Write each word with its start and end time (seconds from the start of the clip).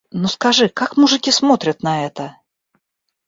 Но 0.19 0.27
скажи, 0.27 0.67
как 0.67 0.97
мужики 0.97 1.29
смотрят 1.29 1.83
на 1.83 2.07
это? 2.07 2.35